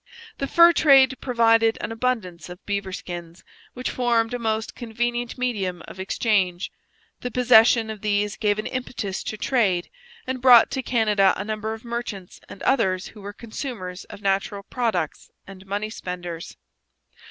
[0.39, 3.43] The fur trade provided an abundance of beaver skins,
[3.75, 6.71] which formed a most convenient medium of exchange.
[7.19, 9.91] The possession of these gave an impetus to trade,
[10.25, 14.63] and brought to Canada a number of merchants and others who were consumers of natural
[14.63, 16.57] products and money spenders.